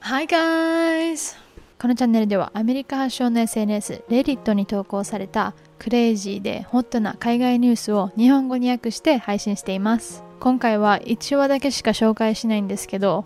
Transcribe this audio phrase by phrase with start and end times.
[0.00, 1.36] Hi guys!
[1.78, 13.24] このチャンネルではアメリカ発祥の SNS レディットに投稿されたクレイジーでホットな海外ニュースを日本語に訳して配信しています今回は1話だけしか紹介しないんですけど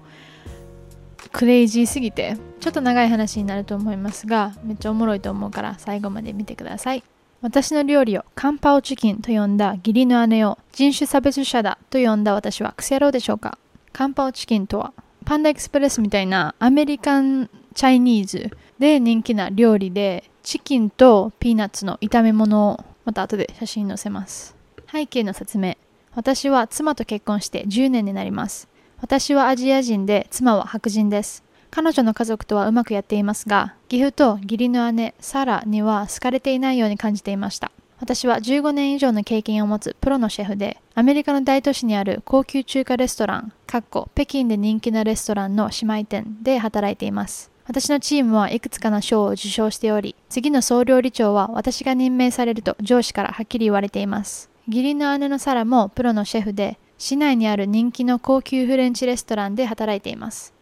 [1.33, 7.03] クレイジーすぎてちょっと長い話になると思いますがめっちゃおもろいと思うから最後まで見てください
[7.43, 13.59] 私の料理をカンパオチキンと呼んだ義理の姉を人種差別者だと呼んだ私はクセ野郎でしょうか？
[13.93, 14.93] カンパオチキンとは
[15.25, 24.57] パンダエクスプレスみたいなアメリカンチャイニーズで人気な料理でチキンとピーナッツの炒め物をまた後で写真載せます。
[24.91, 25.77] 背景の説明。
[26.15, 28.69] 私は妻と結婚して10年になります。
[29.01, 31.45] 私はアジア人で妻は白人です。
[31.77, 47.51] 彼女の家族とはうまくやっていますが義父と義理の姉サラには好かれていないように感じていました私は15年以上の経験を持つプロのシェフで、アメリカの大都市にある高級中華レストラン、かっこ北京で人気なレストランの姉妹店で働いています。
[47.67, 54.51] 私のチームはいくつかの賞を受賞しており、次の総料理長は私が任命されると上司からはっきり言われています。
[54.69, 60.56] 義理の姉のサラもプロのシェフで、市内にある人気の高級フレンチレストランで働いています。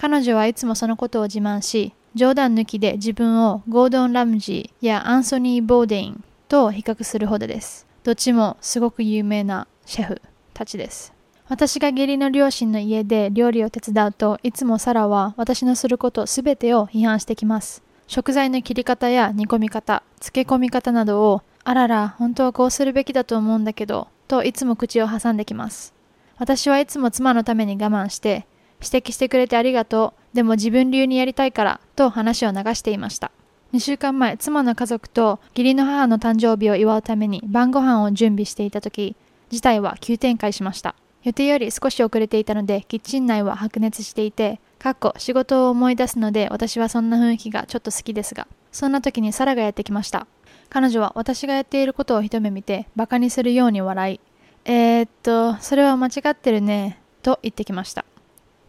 [0.00, 7.86] 彼女はいつもそのことを自慢し、冗談抜きで自分をゴードン・ラムジーやアンソニー・ボーデインと比較するほどです。
[8.02, 10.22] どっちもすごく有名なシェフ
[10.54, 11.12] たちです。
[11.50, 17.82] 私が義理の両親の家で料理を手伝うといつもサラは私のすることすべてを批判してきます。
[18.06, 25.92] 食材の切り方や煮込み方、漬け込み方などをあらら、本当はこうするべきだと思うんだけど、といつも口を挟んできます。
[26.38, 28.46] 私はいつも妻のために我慢して、
[28.82, 33.30] 指摘してくれてありがとう、でも自分流にやりたいから、と話を流していました。
[33.72, 39.14] 2週間前、妻の家族と義理の母の誕生日を祝うために晩ご飯を準備していた時、
[39.50, 40.94] 事態は急展開しました。
[41.22, 50.26] 予定より少し遅れていたので、キッチン内は白熱していて、かっこ仕事を思い出すので私はそんな雰囲気がちょっと好きですが、そんな時にサラがやってきました。
[50.70, 54.20] 彼女は私がやっていることを一目見て、馬鹿にするように笑い、
[54.64, 58.04] えー、っと、それは間違ってるね、と言ってきました。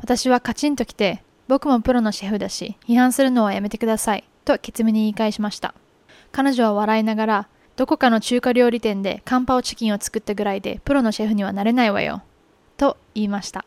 [0.01, 4.23] 私はカチンと来て、僕もプロのシェフだし、批判するのはやめてください。
[4.45, 5.75] とケツメに言い返しました。
[6.31, 12.23] 彼女は笑いながら、どこかの中華料理店でカンパオチキンを作ったぐらいでプロのシェフにはなれないわよ。
[12.77, 13.63] と言いました。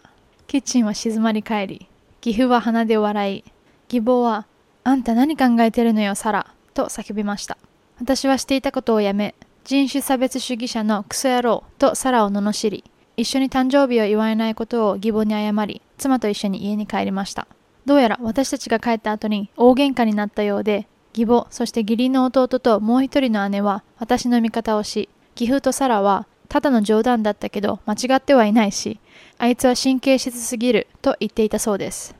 [0.46, 1.88] キッチンは静まり返り、
[2.24, 3.44] 義父は鼻で笑い、
[3.88, 4.46] 義母は、
[4.82, 6.52] あんた何考えてるのよ、サラ。
[6.74, 7.56] と叫びました。
[8.00, 9.34] 私はしていたことをやめ、
[9.64, 12.84] 人種差別主義者のクソ野郎とサラを罵り、
[13.16, 17.46] 一緒に誕生日を祝えないことを義母に謝り、妻と一緒に家に帰りました。
[17.86, 25.08] どうやら私たちが帰った後に大喧嘩になったようで、義母、そして義理の弟ともう一人の姉は私の味方をし、
[25.38, 28.98] 義父とサラはただの冗談だったけど間違ってはいないし、
[29.38, 32.14] あいつは神経質すぎると言っていたそうです。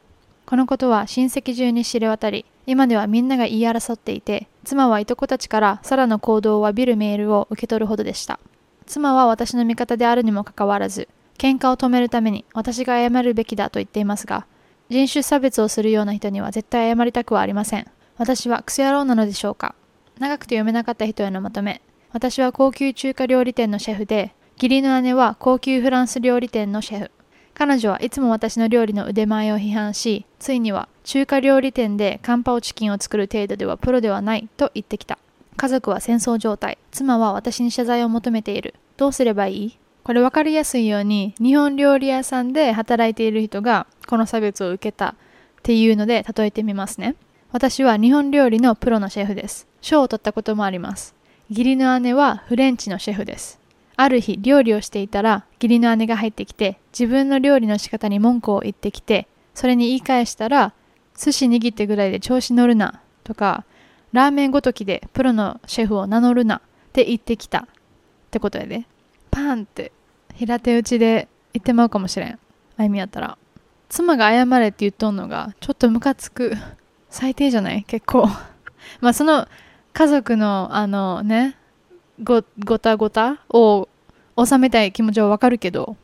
[0.46, 8.38] このことは親戚中に知れ渡り、今ではみんなが言い争っていて、妻はいとこたちからサラの行動を詫びるメールを受け取るほどでした。
[8.86, 11.08] 妻は私の味方であるにもかかわらず、
[11.38, 14.46] 喧嘩を止めるために私が謝るべきだと言っていますが、
[14.88, 17.86] 人種差別をするような人には絶対謝りたくはありません。
[18.16, 19.74] 私はクソ野郎なのでしょうか
[20.18, 21.80] 長くて読めなかった人へのまとめ。
[22.12, 27.10] 私は高級中華料理店のシェフで、義理の姉は高級フランス料理店のシェフ。
[27.54, 35.18] 彼女はいつも私の料理の腕前を批判し、ついには中華料理店でカンパオチキンを作る程度ではプロではないと言ってきた。
[35.64, 36.76] 家族は戦争状態。
[36.90, 38.74] 妻は私に謝罪を求めている。
[38.98, 39.78] どうすればいい？
[40.02, 45.14] これ分かりやすいように日本料理屋さんで働いている人がこの差別を受けたっ
[45.62, 47.16] ていうので例えてみますね。
[47.50, 49.66] 私は日本料理のプロのシェフです。
[49.80, 51.14] 賞を取ったこともあります。
[51.48, 53.58] 義理の姉はフレンチのシェフです。
[53.96, 60.74] ある日料理をしていたら義理の姉が入ってきて自分の料理の仕方に文句を言ってきてそれに言い返したら
[61.18, 63.64] 寿司握ってぐらいで調子乗るなとか
[64.14, 66.60] ラーメンごときでプロのシェフを名乗るなっ
[66.92, 67.62] て言ってきた。
[67.62, 67.66] っ
[68.30, 68.86] てことやで。
[69.32, 69.90] パーンって
[70.34, 72.38] 平手打ちで言ってまうかもしれん。
[72.76, 73.36] あゆみやったら。
[73.88, 76.54] 妻が謝れって言っとんのがちょっとムカつく。
[77.10, 77.82] 最低じゃない？
[77.82, 78.28] 結構。
[79.02, 79.48] まあその
[79.92, 81.56] 家族のあのね
[82.22, 83.88] ごごたごたを
[84.38, 85.96] 収めたい気持ちはわかるけど。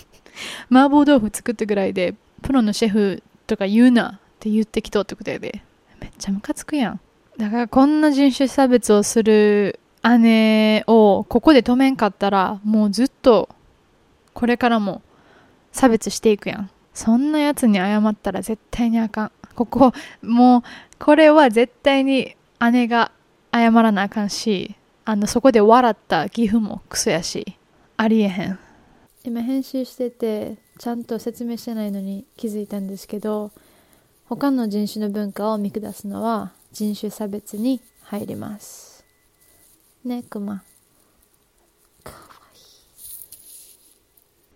[0.72, 5.62] 麻婆豆腐作ったぐらいでプロのシェフとか言うなって言ってきとってことやで。
[6.00, 7.00] めっちゃムカつくやん。
[7.40, 9.80] だからこんな人種差別をする
[10.18, 13.48] 姉をここで止めんかったらもうずっと
[14.34, 15.00] これからも
[15.72, 16.70] 差別していくやん。
[16.92, 19.32] そんなやつに謝ったら絶対にあかん。
[19.54, 20.62] ここもう
[20.98, 22.36] これは絶対に
[22.72, 23.10] 姉が
[23.54, 24.74] 謝らなあかんし
[25.06, 27.56] あのそこで笑った岐阜もクソやし
[27.96, 28.58] ありえへん。
[29.24, 33.50] 今編集しててちゃんと説明してないのに気づいたんですけど
[34.26, 39.04] 他の人種の文化を見下すのは人種差別に入ります。
[40.04, 40.62] ねクマ。
[42.04, 42.18] かわ
[42.54, 42.58] い。
[42.58, 42.60] い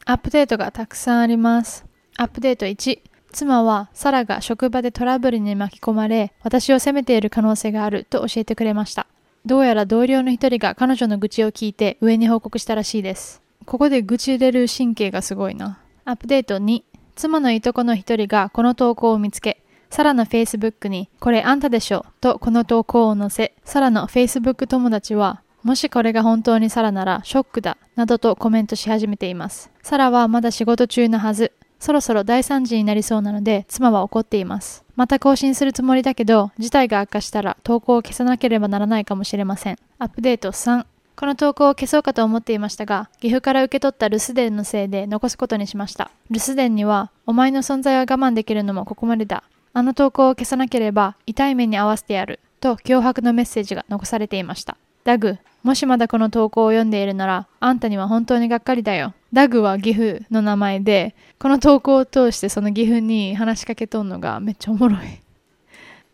[0.06, 1.84] アップデートがたくさんあります。
[2.16, 3.00] アップデート1
[3.32, 9.08] 妻はサラが職場でトラブルに巻き込まれ私を責めている可能性があると教えてくれました。
[9.44, 13.43] どうやら同僚の一人が彼女の愚痴を聞いて上に報告したらしいです。
[13.67, 15.81] ここで愚痴入れる神経がすごいな。
[16.05, 16.82] アップデート2
[17.17, 19.63] 妻のいとこの一人がこの投稿を見つけ
[19.94, 22.05] サラの Facebook に、これあんたでしょ？
[22.20, 29.70] とこの投稿を載せ、サラの Facebook 友達は、もしこれが本当にサラならショックだ、などとコメントし始めています。
[29.85, 31.52] サラはまだ仕事中のはず。
[31.79, 34.82] そろそろ大惨事になりそうなので、妻は怒っています。
[34.96, 39.79] また更新するつもりだけど、事態が悪化したら投稿を消さなければならないかもしれません。
[40.00, 40.87] アップデート3。
[41.14, 46.11] この投稿を消そうかと思っていましたが、岐阜から受け取った留守電のせいで残すことにしました。
[46.32, 49.44] 留守電には、お前の存在は我慢できるのもここまでだ。
[49.76, 54.76] あの投稿を消さなければ痛い目に遭わせてやると脅迫のメッセージが残されていました。
[55.02, 59.14] ダグ、もしまだこの投稿を読んでいるなら、あんたには本当にがっかりだよ。
[59.32, 64.98] ダグは岐阜の名前で、この投稿を通してその岐阜に話しかけとんのがめっちゃおもろい。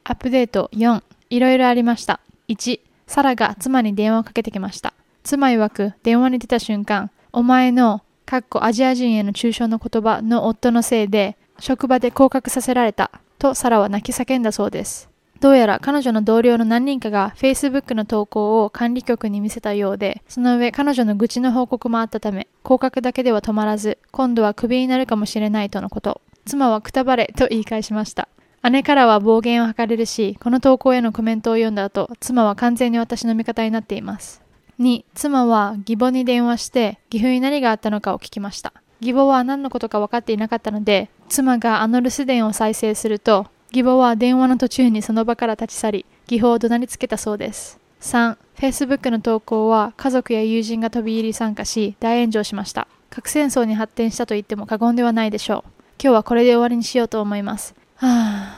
[0.05, 2.21] アップデート4、いろいろありました。
[2.49, 4.95] 1、サラが妻に電話をかけてきました。
[5.23, 13.11] 妻曰く電話に出た瞬間、お前の、かっこアジア人への抽象の言葉の夫のせいで、職場で降格させられた
[13.41, 15.11] とサラは泣き叫んだそうです。
[15.41, 26.21] どうやら彼女の同僚の何人かが Facebook の投稿を管理局に見せたようで、その上彼女の愚痴の報告もあったため、降格だけでは止まらず、今度はクビになるかもしれないとのこと。
[26.45, 28.29] 妻はくたばれと言い返しました。
[28.71, 34.43] 姉からは暴言を吐かれるし、この投稿へのコメントを読んだ後、妻は完全に私の味方になっています。
[34.79, 38.75] 2、妻は義母に電話して、岐阜に何があったのかを聞きました。
[39.01, 47.79] 義母は何のことか分かっていなかったので、妻があの留守電を再生すると、義母は電話の途中にその場から立ち去り、義母を怒鳴りつけたそうです。
[48.01, 52.89] 3、Facebook の投稿は家族や友人が飛び入り参加し、大炎上しました。
[53.11, 55.71] 核戦争に発展したと言っても過言ではないでしょう。
[56.03, 57.75] 今日はこれで終わりにしようと思います。
[57.97, 58.55] は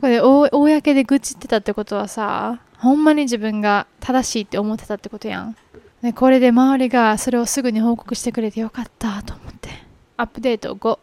[0.00, 5.56] これ、公で愚痴ってたってことはさ、ほんまに自分が正しいって思ってたってことやん。
[6.04, 9.70] でこれで周りがそれをすぐに報告してくれてよかったと思って。
[10.18, 10.98] アップデート5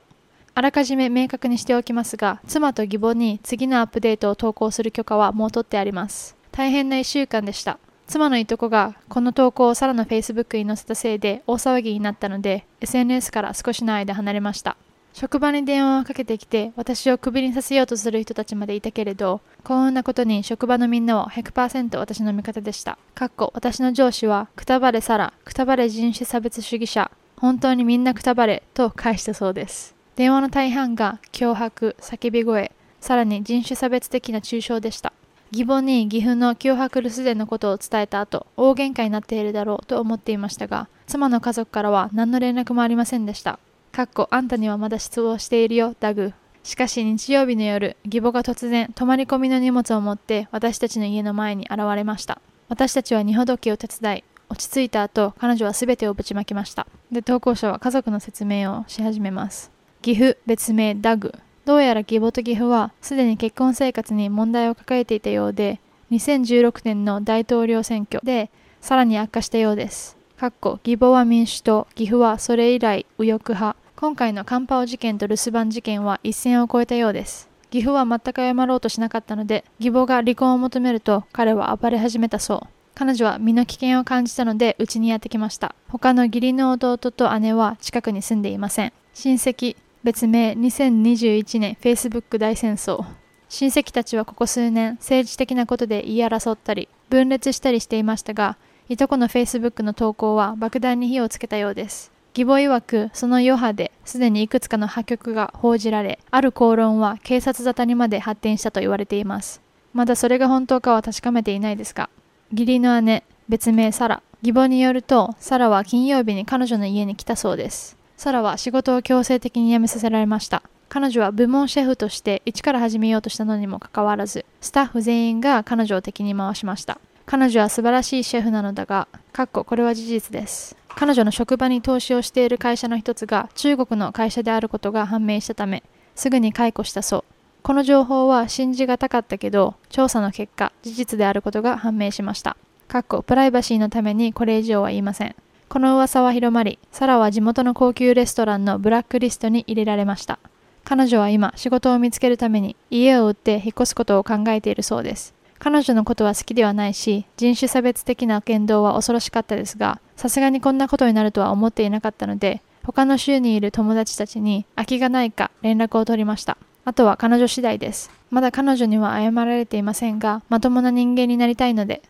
[0.53, 6.37] あらかじめ明確にしておきますが妻と義母に次のアップデートを投稿する許可はもう取ってあります。
[6.51, 7.79] 大変な1週間でした。
[8.05, 14.77] 妻のいとこがこの投稿をサラのフェイスブックに載せたせいで大騒ぎになったので SNS から少しの間離れました。
[15.13, 22.97] 職場に電話をかけてきて私をクビにさせようとする人たちまでいたけれど幸運なことに職場のみんなは100%私の味方でした。
[23.13, 29.95] かっこ私の上司はくたばれサラくたばれ人種差別主義者本当にみんなくたばれと返したそうです。
[30.15, 35.13] 電話の大半が脅迫叫び声さらに人種差別的な抽象でした。
[35.51, 43.59] 義母に岐阜の脅迫留守電のことを伝えた後大喧嘩になっているだろうと思っていましたが妻の家族からは何の連絡もありませんでした。
[43.91, 46.31] かっこあんたにはまだ失望しているよ、ダグ。
[46.63, 52.39] しかし日曜日の夜、義母が突然、泊まり込みの荷物を持って私たちの家の前に現れました。
[52.69, 56.87] 私たちは二ほどきを手伝い、落ち着いた後、彼女は全てをぶちまきました。
[57.11, 59.71] で、投稿者は家族の説明をし始めます。
[60.01, 61.33] 岐阜、別名ダグ。
[61.65, 65.81] どうやら義母と岐阜は、すでに結婚生活に問題を抱えていたようで、
[66.11, 70.15] 2016年の大統領選挙で、さらに悪化したようです。
[70.37, 73.80] かっこ義母は民主党、岐阜はそれ以来右翼派。
[74.01, 77.47] 今回のカンパオ事件と留守番事件は一線を越えたようです。
[77.69, 82.67] 岐阜は全く謝ろうとしなかったので、義母が離婚を求めると彼は暴れ始めたそう。
[82.95, 85.75] 彼女は身の危険を感じたので家にやってきました。
[85.87, 88.93] 他の義理の弟と姉は近くに住んでいません。
[89.13, 93.05] 親戚、別名2021年 Facebook 大戦争。
[93.49, 98.57] 親戚たちはここ数年政治的なことで言い争ったり分裂したりしていましたが
[98.89, 109.61] いとこの Facebook の投稿は爆弾に火をつけたようです義母曰くその余波ですでにいくつかの破局が報じられある口論は警察沙汰にまで発展したと言われています。
[109.93, 112.09] まだそれが本当かは確かめていないですが
[112.51, 114.23] 義理の姉別名サラ。
[114.41, 117.97] 義母によるとサラは金曜日に彼女の家に来たそうです。
[118.15, 120.63] サラは仕事を強制的に辞めさせられました。
[120.87, 126.99] 彼女は部門シェフとして一から始めようとしたのにもかかわらずスタッフ全員が彼女を敵に回しました。
[127.25, 130.75] 彼女は素晴らしいシェフなのだが、かっここれは事実です。
[130.95, 135.83] 彼女の職場に投資をしている会社の一つが中国の会社であることが判明したため、
[136.15, 137.23] すぐに解雇したそう。
[137.63, 142.57] この情報は信じがたかったけど、調査の結果、事実であることが判明しました。
[142.87, 145.35] かっこプライバシーのためにこれ以上は言いません。
[145.69, 150.39] この噂は広まり、サラは地元の高級レストランのブラックリストに入れられました。
[150.83, 155.33] 彼女は今、仕事を見つけるために家を売って引っ越すことを考えているそうです。
[155.63, 166.57] 彼女のことは好きではないし、人種差別的な言動は恐ろしかったですが、さすがにこんなことになるとは思っていなかったので、他の州にいる友達たちに空きがないか連絡を取りました。
[166.83, 168.09] あとは彼女次第です。
[168.31, 172.01] まだ彼女には謝られていませんが、まともな人間になりたいので、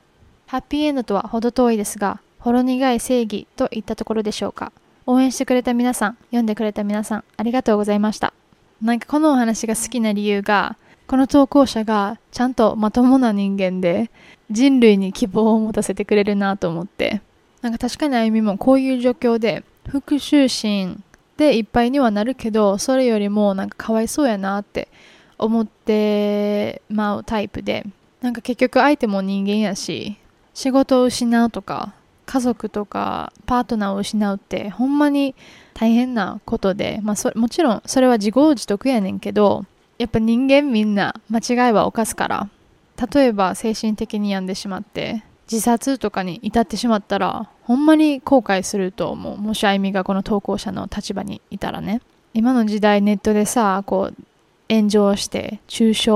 [0.47, 4.71] ハッピーエンドとは程遠いですが、ほろ苦い正義といったところでしょうか。
[5.05, 8.31] 応援してくれた皆さん、読んでくれた皆さん、ありがとうございました。
[8.81, 10.77] なんかこのお話が好きな理由が、
[11.11, 14.09] この投稿者がちゃんとまともな人間で
[14.49, 17.21] 人類に希望を持たせてくれるなと思って、
[17.61, 21.03] なんか確かにあゆみもこういう状況で復讐心
[21.35, 24.87] でいっぱいにはなるけど、それよりもなんかかわいそうやなって
[25.37, 27.85] 思ってまうタイプで、
[28.21, 30.15] なんか結局相手も人間やし、
[30.53, 31.93] 仕事を失うとか、
[32.25, 35.35] 家族とかパートナーを失うってほんまに
[35.73, 39.65] 大変なことで、まあ、もちろんそれは自業自得やねんけど
[40.01, 42.49] やっぱ人間みんな間違いは犯すから。
[43.13, 49.37] 例えば精神的に病んでしまって自殺とかに至ってしまったらほんまに後悔すると思う。
[49.37, 52.01] もしあゆみがこの投稿者の立場にいたらね。
[52.33, 54.23] 今の時代ネットでさこう
[54.73, 56.11] 炎上して中傷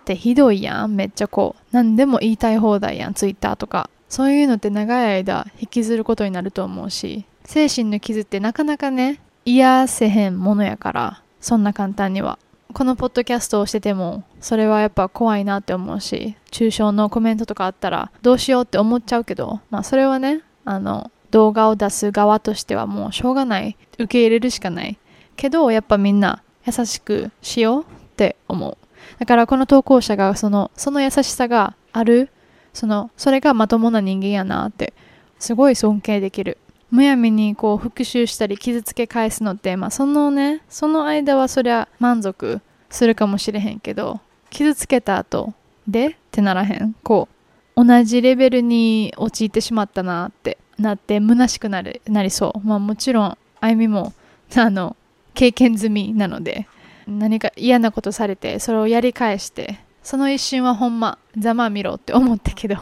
[0.00, 0.96] ってひどいやん。
[0.96, 3.88] めっちゃこう何でも言いたい放題やんツイッターとか。
[4.08, 7.26] そういうのって長い間引きずることになると思うし。
[7.44, 12.40] 精神の傷ってなかなかね癒せへんものやからそんな簡単には。
[12.74, 23.76] このポッドキャストをしててもそれはやっぱ怖いなって思うし抽象のコメントとかあったらどうしようって思っちゃうけどまあそれはねあの動画を出す側としてはもうしょうがない。
[23.94, 24.96] 受け入れるしかない。
[25.34, 28.78] けどやっぱみんな優しくしようって思う。
[29.18, 32.30] だからこの投稿者がそのその優しさがある。
[32.72, 34.94] そのそれがまともな人間やなって
[35.40, 36.58] すごい尊敬できる。
[36.90, 42.60] むやみにこう復讐したり傷つけ返すのって、まあ、そのねその間はそりゃ満足
[42.90, 45.52] するかもしれへんけど傷つけた後
[45.88, 46.94] でってならへん。
[47.02, 47.28] こ
[47.76, 52.66] う同じレベルに陥ってしまったなってなって虚しくなるなりそう。
[52.66, 54.12] まあもちろんあゆみも
[54.56, 54.96] あの
[55.34, 56.68] 経験済みなので
[57.06, 62.76] 何か嫌なことされてそれをやり返してその一瞬はほんまざまあ見ろって思ったけど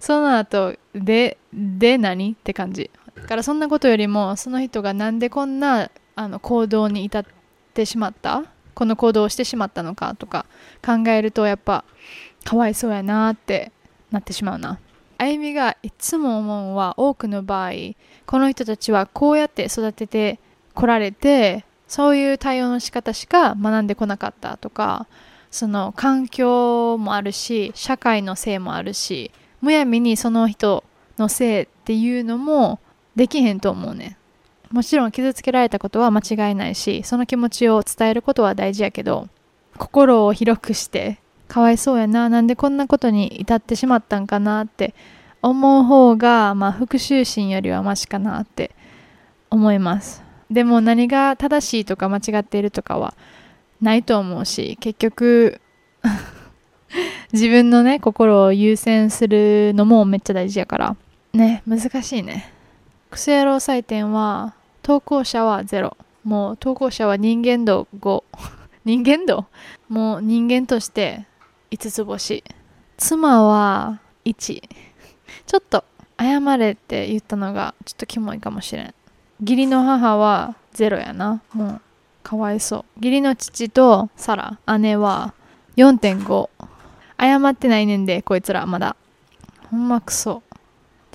[0.00, 2.90] その後でで何って感じ。
[3.22, 7.24] だからそんなことよりもその人がなんでこんなあの行動に至っ
[7.74, 8.44] てしまった？
[8.74, 10.46] この行動をしてしまったのかとか
[10.84, 11.84] 考えるとやっぱ
[12.44, 13.72] かわいそうやなって
[14.10, 14.78] なってしまうな。
[15.18, 17.72] あゆみがいつも思うのは多くの場合
[18.24, 20.38] この人たちはこうやって育てて
[20.74, 25.08] こられてそういう対応の仕方しか学んでこなかったとか
[25.50, 30.84] その環境もあるし社会のせいもあるしむやみにその人
[31.18, 32.78] のせいっていうのも
[33.18, 34.16] できへんと思うね。
[34.70, 39.28] もちろん傷つけられたことは間違いないしその気持ちを伝えることは大事やけど
[39.78, 44.94] 心を広くしてかわいそうやななんでこんなことに至ってしまったんかなって
[45.40, 48.72] 思う方が、まあ、復讐心よりはマシかなって
[49.50, 50.22] 思います。
[50.50, 53.14] でも何が正しいとか間違っているとかは
[53.80, 55.60] ないと思うし結局
[57.32, 60.96] 自分のね心を優先するのもめっちゃ大事やから。
[61.32, 62.57] ね難しいね。
[63.10, 68.22] クソ野郎採点は投稿者は0もう投稿者は人間度5
[68.84, 69.46] 人間度
[69.88, 71.26] もう人間として
[71.70, 72.44] 5つ星。
[72.96, 74.60] 妻は1
[75.46, 75.84] ちょっと
[76.18, 78.94] 謝れって言ったのがちょっとキモいかもしれん。
[79.40, 81.42] 義理の母は0やな。
[81.52, 81.80] もう
[82.22, 82.84] かわいそう。
[82.96, 85.32] 義理の父とサラ姉は
[85.76, 86.48] 4.5
[87.20, 88.96] 謝ってないねんでこいつらまだ。
[89.70, 90.42] ほんまクソ。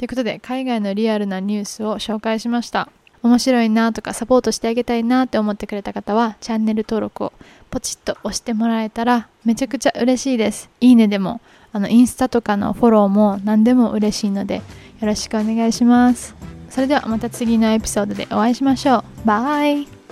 [0.03, 2.89] ということで海外のリアルなニュースを紹介しました。
[3.21, 7.33] 面白いなとかサポートしてあげたいなって思ってくれた方はチャンネル登録を
[7.71, 10.69] ポチッと押してもらえたらめちゃくちゃ嬉しいです。
[10.81, 11.39] いいねでも
[11.71, 14.61] あのインスタとかのフォローも何でも嬉しいのでよ
[15.03, 16.35] ろしくお願いします。
[16.69, 19.03] それではまた次のエピソードでお会いしましょう。
[19.23, 20.02] バイ。